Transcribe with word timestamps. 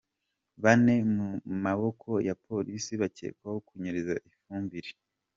Bane 0.63 0.95
mu 1.13 1.27
maboko 1.65 2.09
ya 2.27 2.35
Polisi 2.45 2.91
bakekwaho 3.01 3.57
kunyereza 3.67 4.13
ifumbire 4.29 4.89